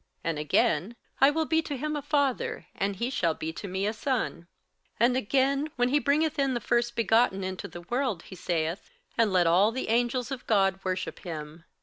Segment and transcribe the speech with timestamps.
[0.23, 3.85] And again, I will be to him a Father, and he shall be to me
[3.85, 4.47] a Son?
[4.93, 9.31] 58:001:006 And again, when he bringeth in the firstbegotten into the world, he saith, And
[9.31, 11.65] let all the angels of God worship him.